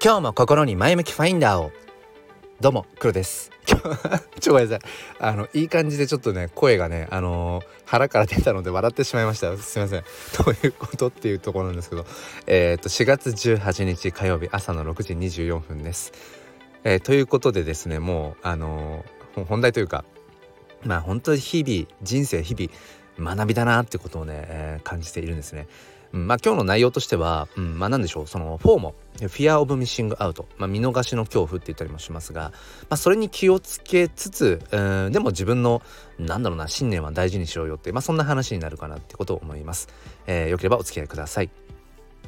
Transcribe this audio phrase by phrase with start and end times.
[0.00, 1.72] 今日も心に前向きファインダーを。
[2.60, 3.50] どうも黒です。
[4.38, 4.90] ちょごめんなさい。
[5.18, 10.04] あのいい感じでちょっとね声がねあのー、腹から出たので笑ってしまいましたすいません。
[10.38, 12.06] どういうことっていうところなんですけど。
[12.46, 16.12] えっ、と4月18日火曜日朝の6時24分です、
[16.84, 19.04] えー、ということでですねもうあの、
[19.48, 20.04] 本題というか
[20.84, 25.66] まあ本当に日々人生日々学びだなってことをね、えー、感じているんですね。
[26.12, 35.82] うん、まあ今日の内容としては、うん、まあ何でしょうそのフォーモ Fear of Missing Out、まあ、見逃しの恐怖って言ったりもしますが、まあ、それに気をつけつつ、うん、でも自分の
[36.18, 39.88] なんだろうな信念は大事にしようよって、まあ、そんな話になるかなってことを思います、
[40.26, 41.50] えー、よければお付き合いください。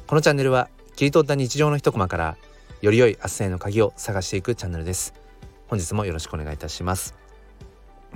[0.07, 2.37] このチャンネルは切り取った日常の一コマから
[2.81, 5.13] より良い明日への鍵を探していくチャンネルです。
[5.67, 7.20] 本日もよろしくお願いいたします。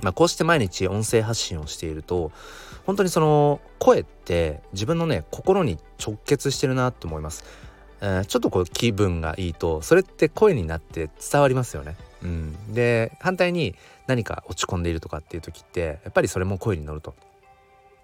[0.02, 2.32] まあ、こうして毎日音声発信をしていると
[2.86, 7.44] 本当にその声って自分のね心に直結してるなと思います、
[8.02, 11.96] えー、ちょっとこう気分がいいとそれって声になって伝わりますよね。
[12.22, 13.76] うん、で反対に
[14.08, 17.14] 何か落ち込んでいるとかっていう時ってやっぱりそれも声に乗ると、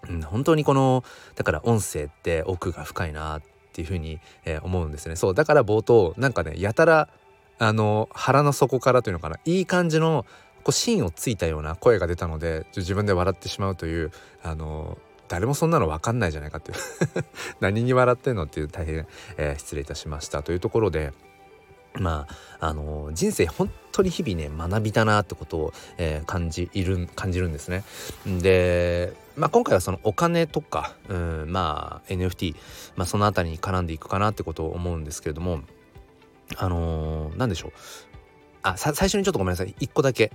[0.07, 1.03] うん、本当にこの
[1.35, 3.41] だから音声って奥が深いなっ
[3.73, 5.15] ていうふうに、えー、思うんですね。
[5.15, 5.33] そう。
[5.33, 7.09] だから冒頭なんかねやたら
[7.57, 10.25] あの腹の底からというのかないい感じの
[10.61, 14.11] こう芯をついたような声が出たので自分で笑ってしまうという
[14.43, 16.77] あの誰もそんなの分かんないじゃないかっていう。
[17.61, 21.13] 何に笑ってんのっていう大変、えー、失礼いたしましたというところで
[21.93, 22.27] ま
[22.59, 27.83] ああの人生本当に日々ね学びだなってことを、えー、感じいる感じるんですね。
[28.25, 32.55] で、まあ、今回はそのお金とか、うん、まあ NFT、
[32.95, 35.61] まあ、その辺りに絡んでいくかなってことを思うんですけれども
[36.57, 37.71] あのー、何でしょう。
[38.63, 39.73] あ最初にちょっとごめんなさい。
[39.79, 40.31] 一個だけ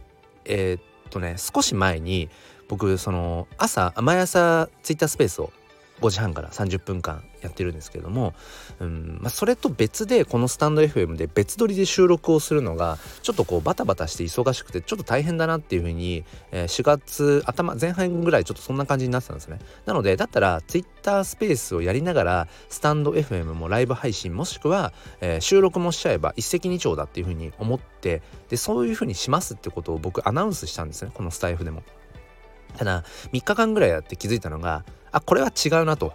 [0.48, 2.28] えー、っとね少し前に
[2.68, 5.52] 僕その朝毎朝ツイッタースペースを
[6.00, 8.34] 5時半から30分間やってるんですけども、
[8.80, 19.58] うんまあ、それと別でこのスタンド FM で別撮りで収録をするのがちょっとこうバタバタして忙しくてちょっと大変だなっていうふうに、え、4月頭前半ぐらいちょっとそんな感じになってたんですね。
[19.86, 31.10] なのでだったら Twitter スペースをやりながらスタンド FM もライブ配信もしくは、え、収録もしちゃえば一石二鳥だっていうふうに思ってでそういうふうにしますってことを僕アナウンスしたんですね。
[31.14, 31.82] このスタイフでも。
[32.76, 36.12] ただ3日間ぐらいやって気づいたのがあこれは違うなと。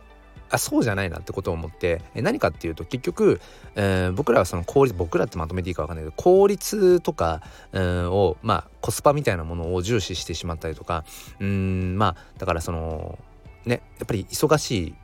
[0.52, 3.42] あそうじゃないなってことを思ってえ何かっていうと結局、
[3.76, 7.42] えー、僕らはその効率僕らってまとめていいか分かんないけど効率とか、
[7.72, 11.06] うん、をまあコスパみたいなものを重視してしまったりとか
[11.40, 13.18] うんまあだからその
[13.66, 14.96] ねやっぱり忙しい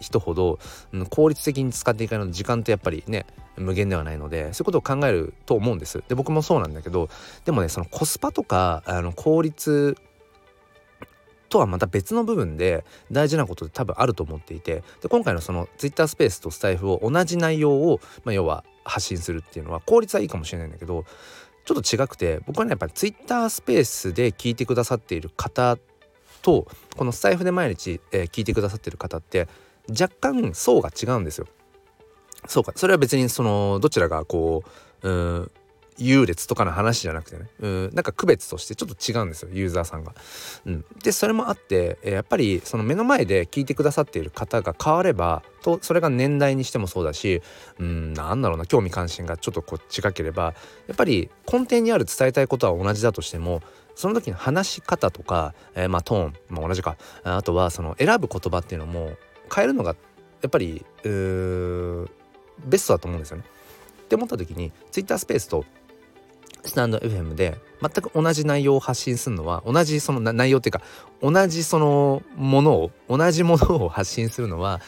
[0.00, 0.58] 人ほど、
[0.92, 3.26] うん、効率的に使っていかない時間ってやっぱりね
[3.56, 6.02] 無限ではないのでそういうことを考えると思うんです。
[6.08, 7.08] で僕もそうなんだけど
[7.44, 9.96] でもねそのコスパとかあの効率
[11.48, 21.04] とはまた別の部分で大事なことって多分あると思っていてで今回のその Twitter スペースとスタイフを同じ内容を、まあ、要は発信するっていうのは効率はいいかもしれないんだけど
[21.64, 25.76] ちょっと違くて僕はねやっぱり Twitter スペースで聞いてくださっている方
[26.42, 26.66] と
[26.96, 29.48] このスタイフで毎日、えー、聞いてくださっている方って
[29.88, 31.46] 若干層が違うんですよ。
[32.46, 34.62] そうかそれは別にそのどちらがこ
[35.02, 35.50] ううん
[35.98, 40.14] 優劣とかの話じゃなくてねうんなんか区別としてちょっと違うんですよユーザーさんが。
[40.66, 47.42] うん、でそれもあってやっぱりその目の前で聞いてくださっている方が変わればとそれが年代にしてもそうだし
[47.78, 50.54] うんなんだろうな興味関心がちょっとこっちかければ
[50.86, 53.60] やっぱり根底にある伝えたいことは同じだとしても
[53.94, 59.16] その時の話し方とか、えー、まあトーンも同じかあとはその選ぶ言葉っていうのも
[59.52, 59.96] 変えるのが
[60.40, 63.44] やっぱりベストだと思うんですよね。
[64.02, 65.64] って思った時に Twitter スペースと
[66.64, 70.82] スタンド FM で全く同じ内容を発信するのは同じその内容っていうか
[71.22, 74.80] 同じそのものを同じものを発信するのは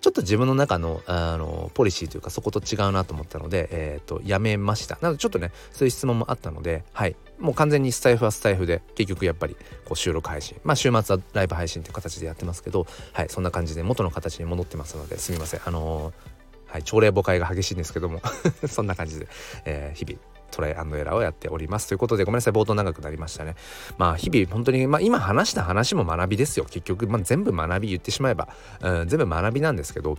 [0.00, 4.98] ちょっと自分の中のあのポリシーというかそこと違うなと思ったので、えーと、やめました。
[5.00, 7.16] なのでちょっとねそういう質問もあったのではい。
[7.38, 9.56] もう完全にスタイフはスタイフで結局やっぱり
[9.86, 10.60] こう収録配信。
[10.62, 13.30] まあ週末はライブ配信という形でやってますけどはい。
[13.30, 15.60] そんな感じで元の形に戻ってますのですみません。
[15.64, 16.34] あのー
[16.74, 18.20] はい、朝礼誤解が激しいんですけども
[18.68, 19.28] そんな感じで、
[19.64, 20.18] えー、日々
[20.56, 21.88] トライアンドエラーをやっております。
[21.88, 23.56] ということでごめんなさい冒頭長くなりましたね。
[23.98, 26.64] まあ日々本当にまあ今話した話も学びですよ。
[26.64, 28.48] 結局、まあ、全部学び言ってしまえば、
[28.80, 30.18] うん、全部学びなんですけど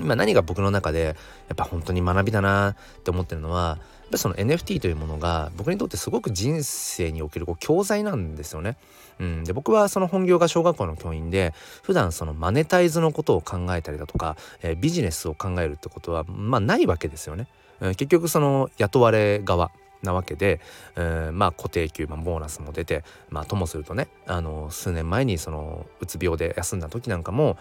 [0.00, 1.12] 今何が僕の中でや
[1.52, 3.78] っぱ本当に学びだなって思ってるのは
[4.10, 8.76] やっぱその NFT というものが僕にとってすごく人生におけるこう教材なんですよね。
[9.20, 17.46] うん、で僕はその本業が小学校の教員で普段そのマネタイズのことを考えたりだとか、えー、ビジネスを考えるってことはまあないわけですよね。
[17.80, 19.70] 結局その雇われ側
[20.02, 20.60] なわけで、
[20.96, 27.56] えー、まあ固定給、まあ、ボーナスも出てまあともするとねあの数年前にそのうつ病で休んだ時なんかも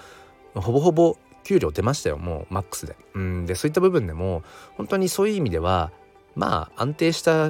[0.56, 2.96] ほぼほぼ給料出ましたよもうマックスで。
[3.14, 4.44] うんでそういった部分でも
[4.78, 5.92] 本当にそういう意味では
[6.40, 7.50] まあ安定した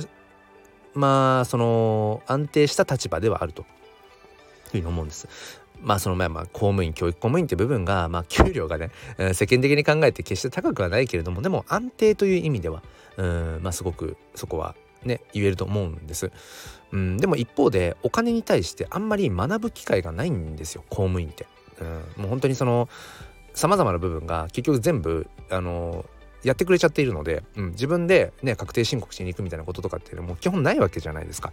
[0.95, 3.65] まあその安定した立場ではあるという
[4.71, 5.27] ふうに思うんです。
[5.79, 8.89] まあそのまあまあ公務員教育公務員って部分がまあ給料がね、
[9.33, 12.81] 世間的に考えて決して高くはないけれどもでも安定という意味では
[13.17, 16.31] うんまあすごくそこはね言えると思うんです。
[16.91, 21.45] うん、でも一方でお金に対してあんまり学ぶ機会がないんですよ公務員って。
[21.79, 22.89] うん、もう本当にその
[23.53, 26.05] さまざまな部分が結局全部あの
[26.43, 31.51] やってくれちゃっているので、うん、自分でね確定申告しに行くみたいなこととかっていうのも基本ないわけじゃないですか。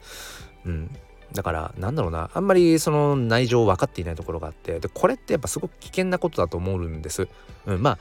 [0.65, 0.91] うん、
[1.33, 7.29] だからなんだろうなあんまりその内情分かっていないところがあってでこれってやっぱすごく危険なことだと思うんです。
[7.67, 7.99] うん、まあ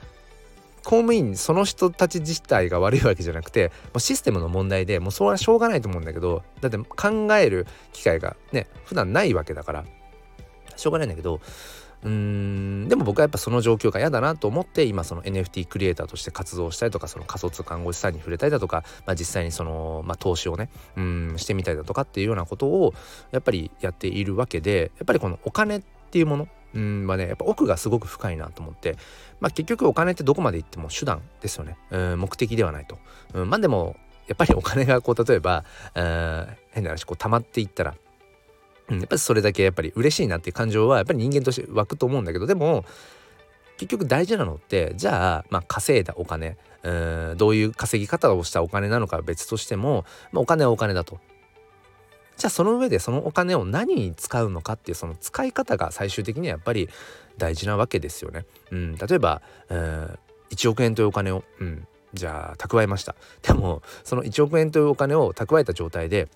[0.85, 9.85] 公務員その人たち自体が悪いわけじゃなくてもうシステムの問題でもうそれはしょうがないと思うんだけどだって考える機会がね普段ないわけだから
[10.75, 11.41] しょうがないんだけど
[12.03, 12.44] うーん
[12.95, 22.93] でも僕はやっぱその状況が嫌だなと思って今その NFT クリエイターとして活動したりとかその仮想通貨暗号資産に触れたりだとか、まあ、実際にその、まあ、投資をねうんしてみたりだとかっていうようなことを
[23.31, 28.95] やっぱりやっているわけでやっぱりこのお金っていうものうんはねやっぱ奥がすごく深いなと思って、
[29.41, 31.77] まあ、結局お金ってどこまで行っても手段ですよね。
[31.91, 32.97] うん目的ではないと、
[33.33, 33.97] うん、まあでも
[34.27, 37.95] やっぱりお金がこう例えば変な話こう溜まっていったら
[38.89, 42.85] うん、やっぱりそれだけやっぱり嬉しいなっていう感情はやっぱり人間として湧くと思うんだけどでも
[43.77, 51.19] 結局大事なのってじゃあ、まあ、稼いだお金うんどういう稼ぎ方をしたお金なのかは別としても、まあ、お金はお金だと。
[52.37, 56.89] じゃあその上でそのお金を何に使うのかっていうその使い方が最終的にはやっぱり
[57.37, 58.45] 大事なわけですよね。
[58.71, 60.19] うん、例えば、うん、
[60.51, 63.15] 1億円というお金を、うん、じゃあ蓄えました。
[63.41, 66.27] でもその1億円というお金を蓄えた状態で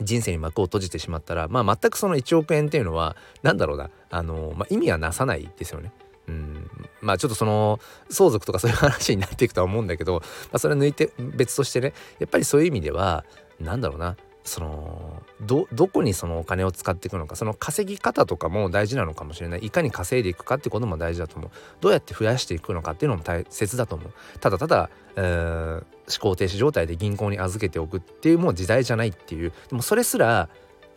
[0.00, 3.90] 人生に幕を閉じてしまったら、まあ、全くその1億円っていうのは何だろうな。
[4.10, 5.92] あの、まあ、意味はなさないですよね。
[6.28, 6.70] うん。
[7.00, 7.80] まあちょっとその
[8.10, 10.20] 相続とかそういう話になっていくとは思うんだけど、ま
[10.52, 13.24] あ、それ抜いて別としてねやっぱりそういう意味では
[13.60, 14.16] 何だろうな。
[14.48, 19.60] そのどどこにそのお金を使っていくのかその稼ぎ方とかも大事なのかもしれない。
[19.60, 21.50] いかに稼いでいくかってことも大事だと思う。
[21.80, 24.12] どうやって増やしていくのかっていうのも大切だと思う。
[24.40, 25.84] ただただ、えー、思
[26.20, 29.52] 考停止状態で銀行に預けておくっていうもう時代じゃないっていう。
[29.68, 30.48] でもそれすら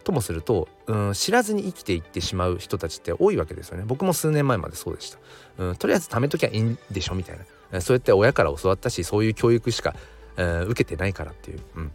[0.04, 3.84] ともすると、うん、知らずに生きていってしまう人たちって多いわけですよね。
[3.86, 5.20] 僕も数年前までそうでした、
[5.60, 7.38] うん、とりあえず貯めときゃいいんでしょみたい
[7.72, 7.82] な。
[7.82, 9.96] そうやって親から教わったしそういう教育しか、
[10.38, 11.92] えー、受けてないからっていう、うん、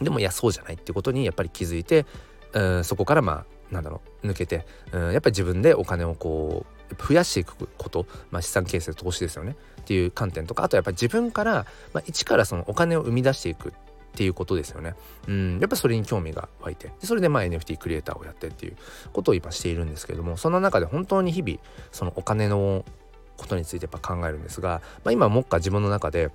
[0.00, 2.06] でもいやそうじゃないってことにやっぱり気づいて、
[2.52, 13.72] うん、そこからまあなんだろう抜けて、うん、やっぱり自分でお金をこう増やしていくこと、まあ、資産形成投資ですよねっていう観点とかあとやっぱり自分から、まあ、一からそのお金を生み出していくっ
[14.12, 14.96] ていうことですよね。
[15.28, 18.76] うん、やっぱそれに興味が湧いてそれでまあ NFT クリエイターをやってっていう
[19.12, 21.58] ことを今しているんですけれどもその中で本当に日々
[21.92, 22.84] そのお金の
[23.36, 26.30] ことについてやっぱ考えるんですが、まあ、今もっか自分の中で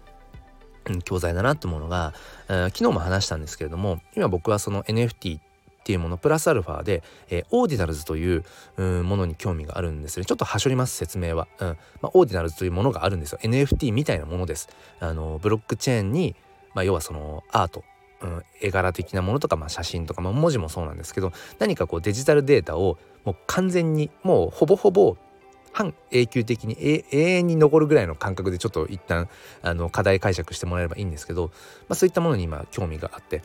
[1.03, 2.13] 教材だなってものが、
[2.47, 5.41] えー、昨日も話したんですけれども今僕はその NFT っ
[5.85, 8.43] ていうものプラスアルファで、えー、オーディナルズという
[8.77, 10.25] うものに興味があるんですね。
[10.25, 11.67] ちょっとはしょります説明は、うん。
[12.01, 13.39] まあ、オーディナルズというものがあるんですよ。
[13.43, 14.67] NFT みたいなものです。
[14.99, 16.35] あのブロックチェーンに、
[16.73, 17.83] まあ、要はそのアート。
[18.21, 25.17] うん、絵柄的なものとか、まあ、写真とか、まあ、文字もそうなんですけど何かこうデジタルデータをもう完全にもうほぼほぼ
[25.75, 29.27] 半永久的に永遠に残るぐらいの感覚でちょっと一旦
[29.61, 31.51] あの拡大解釈してもらえればいいんですけど、
[31.89, 33.41] まあ、そういったものに今興味があって、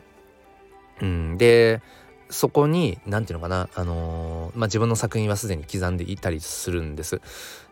[1.01, 1.81] うん、で
[2.29, 7.19] そこに何て言うのかな、あのー、まあ、自分の作品はすでに刻んでいたりするんです。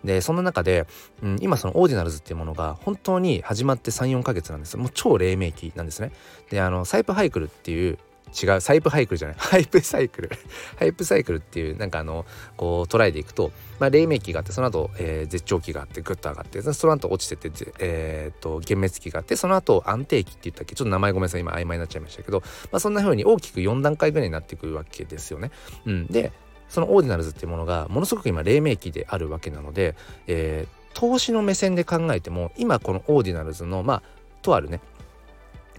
[0.04, 0.86] でそんな中で、
[1.24, 6.12] うん、今そのオーディナルズっていうものが本当に始まって34ヶ月なんですもう超黎明期なんですね。
[6.50, 7.98] であのサイプハイクルっていう
[8.30, 9.38] 違うサイプハイクルじゃない。
[9.40, 10.30] ハイプサイクル。
[10.78, 12.26] ハイプサイクルっていうなんかあの
[12.58, 20.76] こう捉えていくと、まあ、黎明期があってその後、えー、絶頂期があってグッと上がってその後落ちてて、えー、と幻滅期があってその後安定期って言ったっけ？
[20.76, 21.42] ちょっと名前ごめんなさい。
[21.42, 25.52] 今曖昧になっちゃいましたけど、まあ、そんな風に大きく4段階ぐらいになっていくわけですよね。
[25.86, 26.32] うん、で
[26.70, 29.96] そのオーディナルズっていうものがものすごく今黎明期であるわけなので、
[30.28, 34.04] えー、投資の目線で考えても今このオーディナルズのまあ
[34.42, 34.80] とあるね、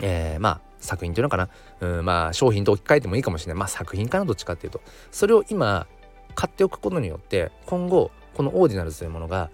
[0.01, 1.49] えー、まあ作品っていうのかな、
[1.81, 3.59] うん、まあ商品と置き換えてもいいかもしれない。
[3.59, 4.81] まあ作品かなどっちかっていうと。
[5.11, 5.87] それを今
[6.35, 9.51] 買っておくことによって今後このオーディナルズというものが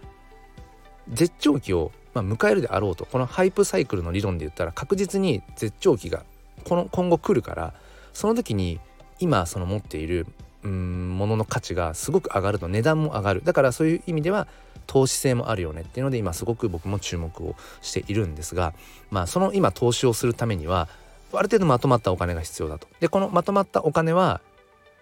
[1.09, 6.25] 絶頂期を、まあ、迎えるであろうとこのハイプサイクルの理論で言ったら確実に絶頂期が
[6.65, 7.75] この今後来るから
[8.13, 8.81] その時に
[9.19, 10.27] 今その持っている
[10.63, 13.43] うんものの価値がすごく上がると値段も上がる。
[13.45, 14.49] だからそういう意味では
[14.87, 18.75] 投資性もあるよねっていうので今すごく僕も注目をしているんですが
[19.11, 20.89] まあその今投資をするためには
[21.39, 22.89] ある程度まとまったお金が必要だと。
[23.01, 24.41] でこのまとまったお金は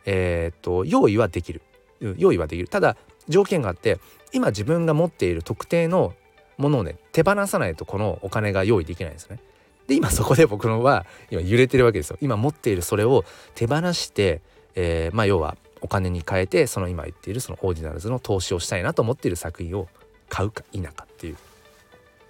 [0.07, 1.63] えー、っと用意はできる
[2.01, 2.97] 用意はできるただ
[3.29, 3.99] 条件があって
[4.33, 6.15] 今自分が持っている特定の
[6.59, 9.39] ものをね手放さないとこのお金が用意できないんですね。
[9.87, 12.19] で今そこで僕のは今揺れてるわけですよ。
[12.21, 13.25] 今持っているそれを
[13.55, 14.41] 手放して、
[14.75, 19.89] えー、まあ要はお金に変えてその今言っているそのオーディナルズの投資をしたいなと思っている作品を
[20.31, 21.37] 買うか否かっていう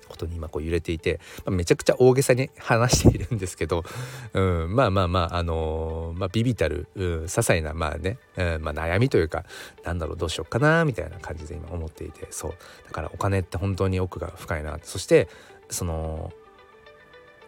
[0.09, 3.85] ことに今こう揺れていて、まあ、めちゃくちゃ大げさに話しているんですけど、
[4.35, 9.45] うん、まあまあまああのー、まあ、ビビたる、うん、些細なまあね、うんまあ、悩みというか
[9.85, 12.55] なんだろうどうしようかなみたいな感じで今思っていてそう。
[12.87, 15.29] だからお金って本当に奥が深いなそして
[15.71, 16.33] その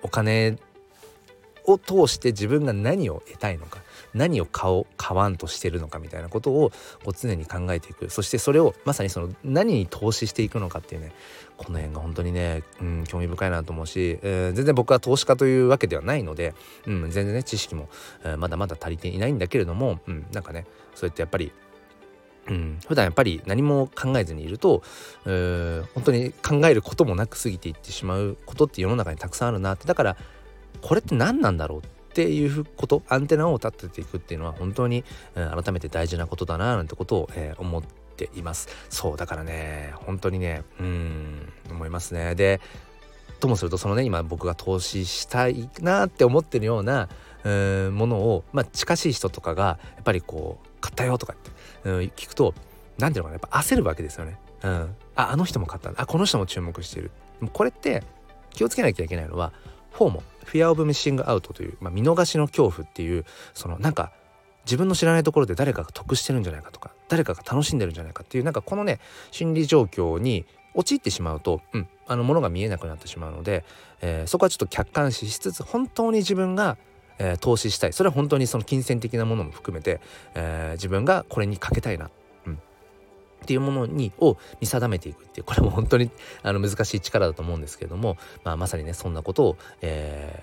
[0.03, 0.57] お金
[1.65, 3.81] を通して自分が何を得たいのか。
[4.17, 6.71] 何を買おう買わんとしてるのかみたいなことを
[7.05, 8.11] こう常に考えていく。
[8.11, 11.13] そしてそれをまさにその何に投資していくのかっていうね
[11.57, 16.55] この辺が本当にね、うん、興味深いなと思うし、えー、全然僕は投資家というわけではないので、
[16.87, 17.89] うん、全然ね知識も、
[18.25, 21.53] えー、まだまだ足りていないんだけれども、うん、なんかねそうやってやっぱり
[22.49, 24.83] うん、普段やっぱり何も考えずにいると、
[25.27, 29.87] えー、本当に考えることもなく過ぎていってしまうことって世の中にたくさんあるなって。
[29.87, 30.17] だから
[30.81, 31.83] これって何なんだろうっ
[32.17, 35.05] ていうことアンテナを立てていくっていうのは本当に、
[35.35, 38.69] うん、改めて大事なことだななんてことを、えー、思っています。
[38.89, 42.35] そうだからね本当にねうん思いますね。
[42.35, 42.63] で
[43.39, 47.11] ともするとそのね今僕が投資したいなって思ってるような
[47.45, 51.51] うものを、まあ、近しい人とかがやっぱりこう買ったよとかって、
[51.85, 52.55] うん、聞くと
[52.99, 54.39] 何ていうのかなやっぱ焦るわけですよね。
[54.63, 56.01] うん、ああの人も買ったんだ。
[56.01, 57.11] あこの人も注目してる。
[57.53, 58.03] これって
[58.55, 59.53] 気をつけなきゃいけないのは
[59.93, 64.13] フォーモフィア・オブ・ミッシング・アウトという、まあ、見逃しの恐怖っていうそのなんか
[64.65, 69.01] 自分の知らないところで誰かが得してるんじゃないかとか誰かが楽しんでるんじゃないかっていうなんかこのね
[69.31, 73.65] 心理状況に陥ってしまうと、うん、あのものが見えなくなってしまうので、
[74.03, 76.77] えー、そこはちょっと客観視しつつ本当に自分が、
[77.19, 77.93] えー、投資したい。
[77.93, 80.01] それは本当にその金銭的なものも含めて、
[80.35, 82.11] えー、自分がこれにかけたいな。
[83.43, 86.11] っていうものにを見定めていくっていうこれも本当に
[86.43, 90.43] あの難しい力だと思うんですけれども、まあ、まさにねそんなことを、え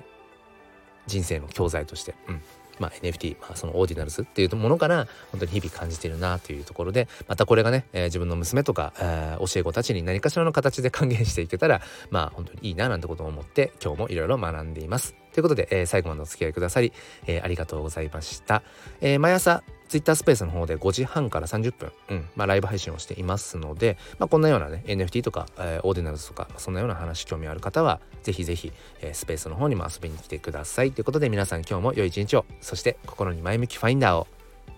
[1.07, 2.41] ー、人生の教材として、うん
[2.79, 15.22] まあ、NFT、まあ、そのオーディナルズっていうものから本当に日々感じているなというところでまたこれがね、えー、自分の娘とか、えー、教え子たちに何かしらの形で還元していけたらまあ本当にいいななんてことを思って今日もいろいろ学んでいます。
[15.33, 16.93] ということで、えー、最後までお付き合いくださり、
[17.27, 18.63] えー、ありがとうございました。
[19.01, 28.71] えー、毎朝 Twitter スペースの方で5時半から30分、うんまあ、ライブ配信をしていますので、まあ、こんなようなね NFT とか、えー、オーディナルズとかそんなような話興味ある方はぜひぜひ、
[29.01, 34.27] えー、スペースの方にも遊びに来てくださいということで皆さん今日も良い一日をそして心に前向きファインダーを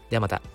[0.10, 0.55] ではまた。